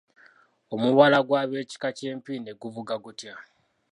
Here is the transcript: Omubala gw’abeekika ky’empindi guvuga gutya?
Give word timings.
Omubala 0.73 1.17
gw’abeekika 1.27 1.87
ky’empindi 1.97 2.51
guvuga 2.61 2.93
gutya? 3.03 3.33